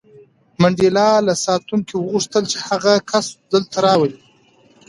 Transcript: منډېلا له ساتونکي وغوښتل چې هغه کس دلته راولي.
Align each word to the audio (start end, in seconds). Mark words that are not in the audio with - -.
منډېلا 0.61 1.07
له 1.27 1.33
ساتونکي 1.45 1.93
وغوښتل 1.97 2.43
چې 2.51 2.57
هغه 2.69 2.93
کس 3.09 3.25
دلته 3.51 3.77
راولي. 3.85 4.19